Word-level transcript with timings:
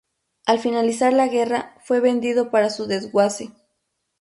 Al 0.47 0.57
finalizar 0.57 1.13
la 1.13 1.27
guerra 1.27 1.79
fue 1.83 1.99
vendido 1.99 2.49
para 2.49 2.71
su 2.71 2.87
desguace. 2.87 3.51